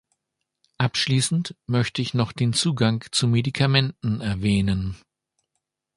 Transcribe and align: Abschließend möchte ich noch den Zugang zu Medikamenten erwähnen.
Abschließend 0.79 1.55
möchte 1.67 2.01
ich 2.01 2.15
noch 2.15 2.31
den 2.31 2.53
Zugang 2.53 3.05
zu 3.11 3.27
Medikamenten 3.27 4.19
erwähnen. 4.19 4.97